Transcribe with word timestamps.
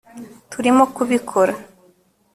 turimo 0.51 0.83
kubikora 0.95 1.53